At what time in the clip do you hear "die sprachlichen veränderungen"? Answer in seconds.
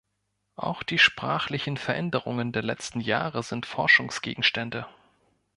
0.81-2.51